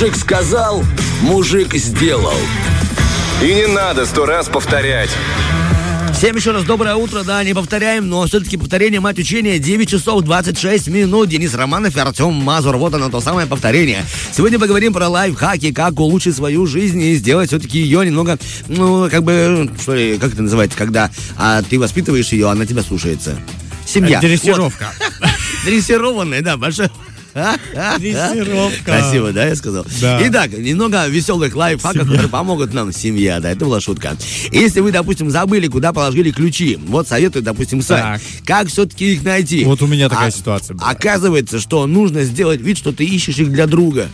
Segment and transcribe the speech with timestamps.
[0.00, 0.84] Мужик сказал,
[1.22, 2.36] мужик сделал.
[3.42, 5.10] И не надо сто раз повторять.
[6.16, 10.22] Всем еще раз доброе утро, да, не повторяем, но все-таки повторение мать учения 9 часов
[10.22, 11.28] 26 минут.
[11.28, 14.04] Денис Романов и Артем Мазур, вот оно, то самое повторение.
[14.30, 18.38] Сегодня поговорим про лайфхаки, как улучшить свою жизнь и сделать все-таки ее немного,
[18.68, 22.82] ну, как бы, что ли, как это называется, когда а, ты воспитываешь ее, она тебя
[22.84, 23.36] слушается.
[23.84, 24.20] Семья.
[24.20, 24.92] Дрессировка.
[25.20, 25.28] Вот.
[25.64, 26.88] Дрессированная, да, большая.
[27.98, 28.84] Дрессировка.
[28.84, 29.86] Красиво, да, я сказал?
[30.00, 30.18] Да.
[30.28, 32.92] Итак, немного веселых лайфхаков, которые помогут нам.
[32.92, 34.16] Семья, да, это была шутка.
[34.52, 38.20] Если вы, допустим, забыли, куда положили ключи, вот советую, допустим, сайт.
[38.44, 39.64] Как все-таки их найти?
[39.64, 40.88] Вот у меня такая А- ситуация была.
[40.90, 44.08] Оказывается, что нужно сделать вид, что ты ищешь их для друга.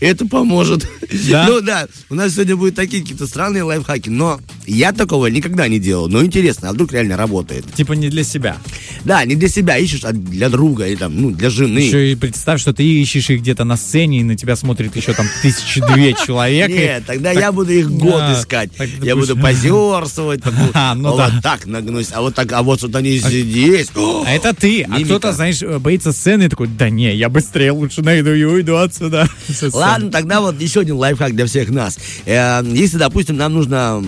[0.00, 0.88] Это поможет.
[1.30, 1.46] Да?
[1.48, 5.78] Ну да, у нас сегодня будут такие какие-то странные лайфхаки, но я такого никогда не
[5.78, 6.08] делал.
[6.08, 7.72] Но интересно, а вдруг реально работает?
[7.74, 8.56] Типа не для себя.
[9.04, 11.80] Да, не для себя ищешь, а для друга, и там, ну, для жены.
[11.80, 15.12] Еще и представь, что ты ищешь их где-то на сцене, и на тебя смотрит еще
[15.12, 16.70] там тысячи две человек.
[16.70, 18.70] Нет, тогда я буду их год искать.
[19.02, 20.40] я буду позерствовать,
[20.74, 23.88] А, ну вот так нагнусь, а вот так, а вот что они здесь.
[23.96, 28.32] А это ты, а кто-то, знаешь, боится сцены такой, да не, я быстрее лучше найду
[28.32, 29.28] и уйду отсюда.
[29.74, 31.98] Ладно, тогда вот еще один лайфхак для всех нас.
[32.26, 34.02] Э, Если, допустим, нам нужно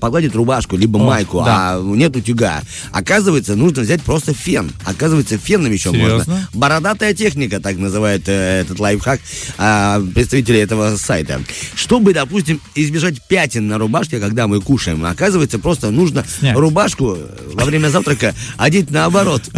[0.00, 1.74] погладить рубашку, либо майку, да.
[1.74, 2.62] а нет утюга.
[2.92, 4.70] Оказывается, нужно взять просто фен.
[4.84, 6.16] Оказывается, феном еще Серьезно?
[6.16, 6.48] можно.
[6.54, 9.20] Бородатая техника, так называет э, этот лайфхак
[9.58, 11.42] а, представители этого сайта.
[11.74, 16.56] Чтобы, допустим, избежать пятен на рубашке, когда мы кушаем, оказывается, просто нужно Снять.
[16.56, 17.16] рубашку
[17.54, 19.42] во время завтрака одеть наоборот.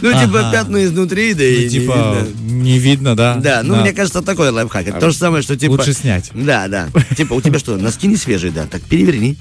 [0.00, 2.26] Ну, типа, пятна изнутри, да Ну, и не типа.
[2.62, 3.36] Не видно, да?
[3.36, 4.88] Да, ну, мне кажется, такой лайфхак.
[4.88, 5.72] Это то же самое, что, типа...
[5.72, 6.30] Лучше снять.
[6.34, 6.88] Да, да.
[7.16, 8.66] Типа, у тебя что, носки не свежие, да?
[8.66, 9.36] Так, переверни.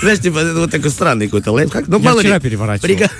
[0.00, 1.88] Знаешь, типа, это вот такой странный какой-то лайфхак.
[1.88, 3.08] Ну, Я вчера переворачивал.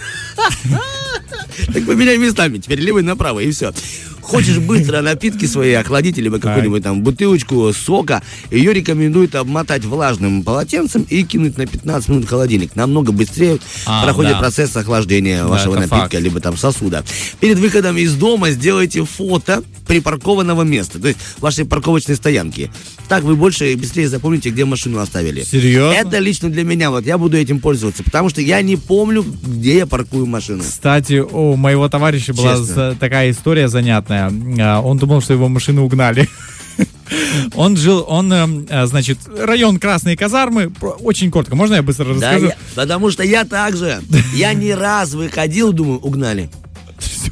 [1.72, 3.72] Так поменяй местами, теперь левый направо, и все.
[4.22, 11.02] Хочешь быстро напитки свои охладить, либо какую-нибудь там бутылочку сока, ее рекомендуют обмотать влажным полотенцем
[11.08, 12.76] и кинуть на 15 минут в холодильник.
[12.76, 14.38] Намного быстрее А, проходит да.
[14.38, 16.14] процесс охлаждения вашего напитка, факт.
[16.20, 17.04] либо там сосуда.
[17.40, 22.70] Перед выходом из дома сделайте фото припаркованного места, то есть вашей парковочной стоянки.
[23.08, 25.42] Так вы больше и быстрее запомните, где машину оставили.
[25.42, 25.92] Серьезно?
[25.94, 29.78] Это лично для меня, вот я буду этим пользоваться, потому что я не помню, где
[29.78, 30.62] я паркую машину.
[30.62, 32.96] Кстати, у моего товарища была Честно.
[32.98, 34.11] такая история занятная.
[34.14, 36.28] А, Он думал, что его машину угнали.
[37.54, 42.12] Он жил, он, эм, э, значит, район Красные казармы, очень коротко, можно я быстро Да,
[42.14, 42.46] расскажу?
[42.46, 44.00] я- потому что я также,
[44.34, 46.48] я не раз выходил, думаю, угнали.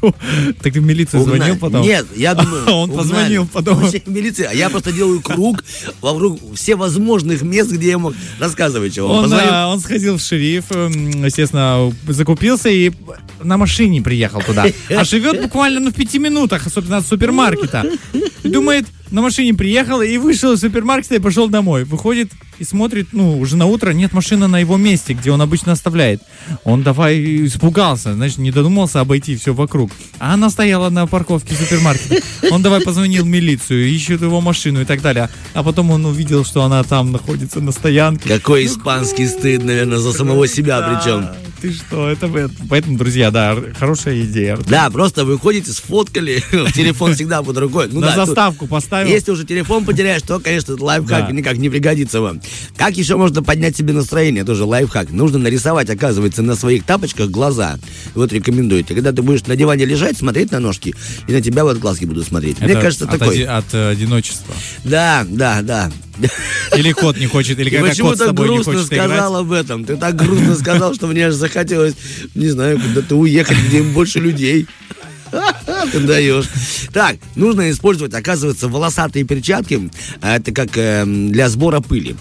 [0.01, 0.13] Всё.
[0.61, 1.37] Так ты в милицию Угнали.
[1.37, 1.81] звонил потом?
[1.81, 2.97] Нет, я думаю, Он угнали.
[2.97, 3.79] позвонил потом.
[3.79, 5.63] Вообще милиция, а я просто делаю круг
[6.01, 9.07] вокруг всевозможных мест, где я мог рассказывать чего.
[9.09, 12.91] Он, а, он сходил в шериф, эм, естественно, закупился и
[13.43, 14.65] на машине приехал туда.
[14.89, 17.85] А живет буквально ну, в пяти минутах, особенно от супермаркета.
[18.43, 21.83] Думает, на машине приехал и вышел из супермаркета и пошел домой.
[21.83, 25.71] Выходит и смотрит, ну, уже на утро нет машины на его месте, где он обычно
[25.71, 26.21] оставляет.
[26.63, 29.89] Он давай испугался, значит, не додумался обойти все вокруг.
[30.19, 32.21] А она стояла на парковке супермаркета.
[32.51, 35.29] Он давай позвонил в милицию, ищет его машину и так далее.
[35.55, 38.29] А потом он увидел, что она там находится на стоянке.
[38.29, 41.50] Какой испанский стыд, наверное, за самого себя причем.
[41.61, 42.27] Ты что, это
[42.69, 44.57] Поэтому, друзья, да, хорошая идея.
[44.67, 47.87] Да, просто выходите, сфоткали, телефон всегда под рукой.
[47.91, 49.07] Ну На да, заставку поставил.
[49.07, 51.31] Если уже телефон потеряешь, то, конечно, этот лайфхак Да.
[51.31, 52.41] никак не пригодится вам.
[52.75, 54.43] Как еще можно поднять себе настроение?
[54.43, 55.11] Тоже лайфхак.
[55.11, 57.77] Нужно нарисовать, оказывается, на своих тапочках глаза.
[58.15, 58.95] Вот рекомендуете.
[58.95, 60.95] Когда ты будешь на диване лежать, смотреть на ножки,
[61.27, 62.59] и на тебя вот глазки будут смотреть.
[62.59, 63.35] Мне Это кажется, от, такой.
[63.35, 64.55] оди- от одиночества.
[64.83, 65.91] Да, да, да.
[66.75, 69.85] Или кот не хочет, или когда кот с тобой не грустно хочет сказал об этом.
[69.85, 71.95] Ты так грустно сказал, что мне аж захотелось,
[72.35, 74.67] не знаю, куда-то уехать, где больше людей.
[75.91, 76.45] Ты даешь.
[76.93, 79.89] Так, нужно использовать, оказывается, волосатые перчатки.
[80.21, 82.15] А Это как эм, для сбора пыли.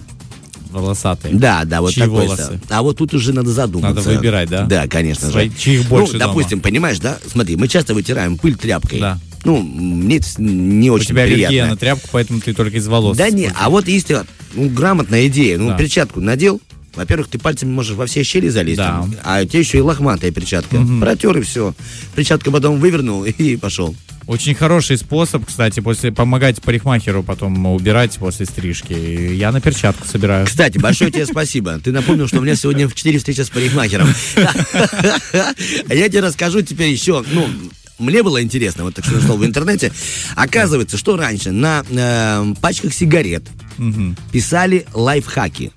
[0.70, 1.34] Волосатые.
[1.34, 2.26] Да, да, вот Чьи такой.
[2.26, 2.60] волосы?
[2.68, 3.96] А вот тут уже надо задуматься.
[4.02, 4.64] Надо выбирать, да?
[4.66, 5.56] Да, конечно Свои- же.
[5.56, 6.32] чьих больше Ну, дома?
[6.32, 7.18] допустим, понимаешь, да?
[7.26, 9.00] Смотри, мы часто вытираем пыль тряпкой.
[9.00, 9.18] Да.
[9.44, 11.72] Ну, мне это не У очень тебя аллергия приятно.
[11.72, 13.16] на тряпку, поэтому ты только из волос.
[13.16, 14.20] Да не, а вот если
[14.54, 15.76] ну, грамотная идея, ну, Да.
[15.78, 16.60] перчатку надел,
[16.94, 19.06] во-первых, ты пальцами можешь во все щели залезть, Да.
[19.24, 20.84] а у тебя еще и лохматая перчатка.
[21.00, 21.74] Протер и все.
[22.16, 23.94] Перчатку потом вывернул и пошел.
[24.26, 28.92] Очень хороший способ, кстати, после помогать парикмахеру потом убирать после стрижки.
[28.92, 30.46] Я на перчатку собираю.
[30.46, 31.80] Кстати, большое тебе спасибо.
[31.82, 34.08] Ты напомнил, что у меня сегодня в 4 встречи с парикмахером.
[35.88, 37.48] А я тебе расскажу теперь еще, ну,
[38.00, 39.92] мне было интересно, вот так что нашел в интернете.
[40.36, 43.44] Оказывается, что раньше на э, пачках сигарет
[43.78, 44.16] Мгм.
[44.32, 45.72] писали лайфхаки.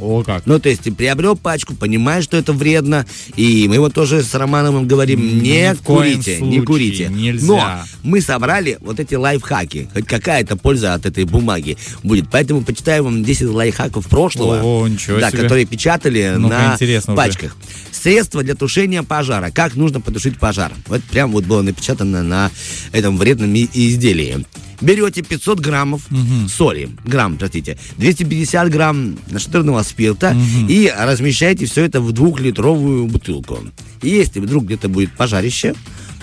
[0.00, 0.46] О, как.
[0.46, 3.06] Ну, то есть ты приобрел пачку, понимаешь, что это вредно,
[3.36, 7.06] и мы вот тоже с Романовым говорим, Ни не коем курите, не курите.
[7.08, 7.46] нельзя.
[7.46, 12.28] Но мы собрали вот эти лайфхаки, хоть какая-то польза от этой бумаги будет.
[12.32, 15.42] Поэтому почитаю вам 10 лайфхаков прошлого, Ого, ничего да, себе.
[15.42, 17.52] которые печатали Ну-ка, на интересно уже.
[18.02, 18.12] Пачках.
[18.12, 19.50] Средства для тушения пожара.
[19.50, 20.72] Как нужно потушить пожар?
[20.86, 22.50] Вот прям вот было напечатано на
[22.92, 24.44] этом вредном изделии.
[24.80, 26.08] Берете 500 граммов
[26.48, 30.36] соли, грамм, простите, 250 грамм нашатырного спирта
[30.68, 33.60] и размещаете все это в двухлитровую бутылку.
[34.02, 35.74] И если вдруг где-то будет пожарище,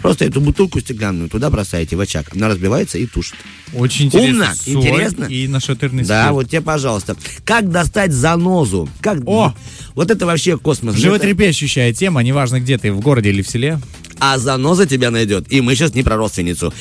[0.01, 2.27] просто эту бутылку стеклянную туда бросаете в очаг.
[2.35, 3.35] Она разбивается и тушит.
[3.73, 4.31] Очень интересно.
[4.31, 5.23] Умно, Соль интересно.
[5.25, 6.33] И нашатырный Да, спирт.
[6.33, 7.15] вот тебе, пожалуйста.
[7.45, 8.89] Как достать занозу?
[9.01, 9.19] Как...
[9.25, 9.53] О!
[9.95, 10.95] Вот это вообще космос.
[10.95, 13.79] Это- Животрепещущая тема, неважно где ты, в городе или в селе.
[14.19, 15.51] А заноза тебя найдет.
[15.51, 16.73] И мы сейчас не про родственницу.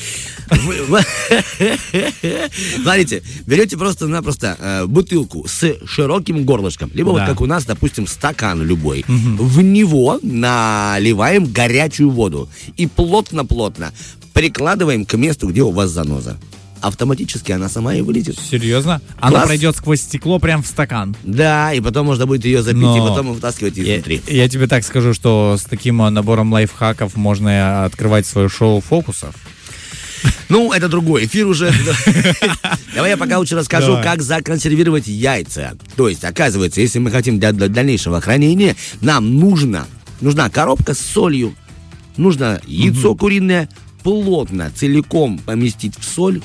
[2.81, 8.63] Смотрите, берете просто-напросто э, бутылку с широким горлышком, либо вот как у нас, допустим, стакан
[8.63, 9.05] любой.
[9.07, 13.93] В него наливаем горячую воду и плотно-плотно
[14.33, 16.37] прикладываем к месту, где у вас заноза.
[16.81, 18.37] Автоматически она сама и вылетит.
[18.39, 19.01] Серьезно?
[19.19, 19.45] Она Класс.
[19.47, 21.15] пройдет сквозь стекло прям в стакан.
[21.23, 24.21] Да, и потом можно будет ее запить, Но- и потом вытаскивать Я, изнутри.
[24.27, 29.35] я тебе так скажу, что с таким э, набором лайфхаков можно открывать свое шоу фокусов.
[30.49, 31.71] Ну, это другой эфир уже.
[32.95, 34.03] Давай я пока лучше расскажу, Давай.
[34.03, 35.77] как законсервировать яйца.
[35.95, 39.85] То есть, оказывается, если мы хотим для, для дальнейшего хранения, нам нужно,
[40.21, 41.55] нужна коробка с солью,
[42.17, 43.69] нужно яйцо куриное
[44.03, 46.41] плотно, целиком поместить в соль,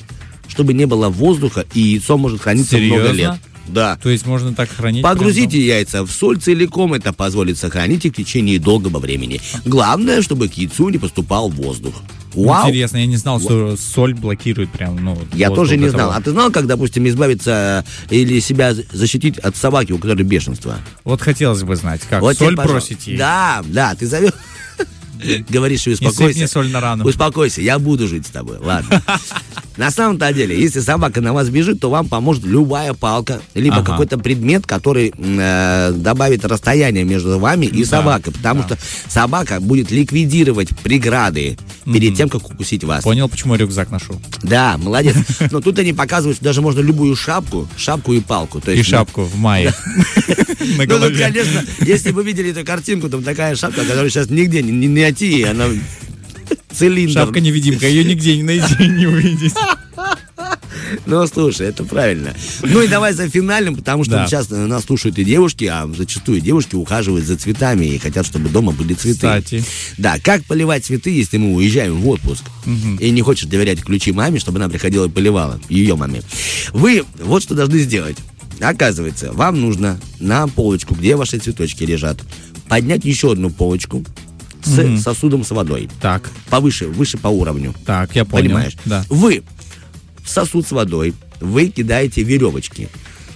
[0.47, 3.17] чтобы не было воздуха, и яйцо может храниться много Серьезно?
[3.17, 3.33] лет.
[3.67, 3.97] Да.
[4.01, 5.01] То есть можно так хранить?
[5.01, 9.41] Погрузите яйца в соль целиком, это позволит сохранить их в течение долгого времени.
[9.65, 11.95] Главное, чтобы к яйцу не поступал воздух.
[12.31, 12.45] прям?
[12.45, 12.67] Вау!
[12.69, 15.17] Интересно, я не знал, что соль блокирует прям, ну...
[15.33, 16.11] Я тоже не знал.
[16.11, 20.75] А ты знал, как, допустим, избавиться э, или себя защитить от собаки, у которой бешенство?
[21.03, 23.17] Вот хотелось бы знать, как Вот соль бросить ей.
[23.17, 24.33] Да, да, ты зовешь.
[25.49, 26.37] Говоришь, Не успокойся.
[26.37, 27.05] мне соль на рану.
[27.05, 28.57] Успокойся, я буду жить с тобой.
[28.59, 29.01] Ладно.
[29.77, 33.91] На самом-то деле, если собака на вас бежит, то вам поможет любая палка, либо Ага.
[33.91, 38.31] какой-то предмет, который э, добавит расстояние между вами и Да, собакой.
[38.33, 38.67] Потому да.
[38.75, 38.77] что
[39.09, 43.03] собака будет ликвидировать преграды перед тем, как укусить вас.
[43.03, 44.19] Понял, почему я рюкзак ношу?
[44.43, 45.15] Да, молодец.
[45.51, 48.61] Но тут они показывают, что даже можно любую шапку, шапку и палку.
[48.61, 49.73] То И есть, ну, шапку в мае.
[50.77, 51.17] Ну, голове.
[51.19, 55.43] конечно, если вы видели эту картинку, там такая шапка, которую сейчас нигде не, найти, и
[55.43, 55.65] она
[56.75, 57.13] цилиндр.
[57.13, 59.53] Шапка-невидимка, ее нигде не найти, не увидеть.
[61.07, 62.33] Ну, слушай, это правильно.
[62.61, 64.27] Ну и давай за финальным, потому что Да.
[64.27, 68.71] сейчас нас слушают и девушки, а зачастую девушки ухаживают за цветами и хотят, чтобы дома
[68.71, 69.15] были цветы.
[69.17, 69.63] Кстати.
[69.97, 72.43] Да, как поливать цветы, если мы уезжаем в отпуск
[72.99, 76.21] и не хочешь доверять ключи маме, чтобы она приходила и поливала, ее маме.
[76.71, 78.17] Вы вот что должны сделать.
[78.61, 82.19] Оказывается, вам нужно на полочку, где ваши цветочки лежат,
[82.69, 84.03] поднять еще одну полочку
[84.65, 85.89] с сосудом с водой.
[86.01, 87.73] Так, Повыше, выше по уровню.
[87.85, 88.45] так, я понял.
[88.49, 88.75] Понимаешь?
[88.85, 89.05] Да.
[89.09, 89.43] Вы
[90.23, 92.89] в сосуд с водой, вы кидаете веревочки.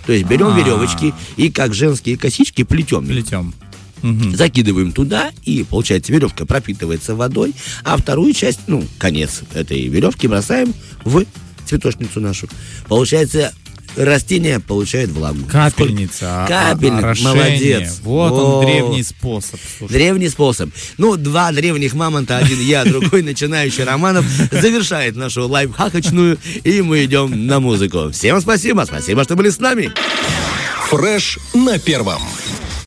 [0.05, 0.57] То есть берем А.
[0.57, 3.05] веревочки и как женские косички плетем.
[3.05, 3.53] Плетем.
[4.01, 4.35] Мгм.
[4.35, 7.53] Закидываем туда, и получается веревка пропитывается водой,
[7.83, 10.73] а вторую часть, ну, конец этой веревки бросаем
[11.03, 11.25] в
[11.65, 12.47] цветочницу нашу.
[12.87, 13.53] Получается,
[13.95, 15.45] растение получает влагу.
[15.49, 16.45] Капельница.
[16.45, 17.33] а- Капельник, а- орошение.
[17.33, 17.99] молодец.
[18.03, 18.59] Вот Во.
[18.59, 19.59] он, древний способ.
[19.77, 19.93] слушай.
[19.93, 20.69] Древний способ.
[20.97, 27.47] Ну, два древних мамонта, один я, другой начинающий Романов, завершает нашу лайфхакочную, и мы идем
[27.47, 28.09] на музыку.
[28.11, 29.91] Всем спасибо, спасибо, что были с нами.
[30.89, 32.21] Фреш на первом.